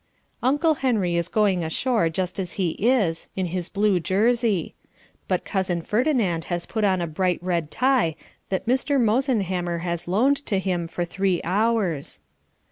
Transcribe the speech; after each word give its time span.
Uncle 0.41 0.73
Henry 0.73 1.15
is 1.15 1.27
going 1.27 1.63
ashore 1.63 2.09
just 2.09 2.39
as 2.39 2.53
he 2.53 2.71
is, 2.71 3.29
in 3.35 3.45
his 3.45 3.69
blue 3.69 3.99
jersey. 3.99 4.73
But 5.27 5.45
Cousin 5.45 5.83
Ferdinand 5.83 6.45
has 6.45 6.65
put 6.65 6.83
on 6.83 7.01
a 7.01 7.05
bright 7.05 7.37
red 7.43 7.69
tie 7.69 8.15
that 8.49 8.65
Mr. 8.65 8.99
Mosenhammer 8.99 9.81
has 9.81 10.07
loaned 10.07 10.37
to 10.47 10.57
him 10.57 10.87
for 10.87 11.05
three 11.05 11.39
hours. 11.43 12.19